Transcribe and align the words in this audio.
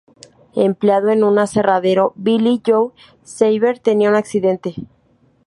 Empleado 0.55 1.09
en 1.09 1.23
un 1.23 1.37
aserradero, 1.37 2.13
Billy 2.15 2.59
Joe 2.65 2.91
Shaver 3.23 3.77
tiene 3.77 4.09
un 4.09 4.15
accidente. 4.15 4.73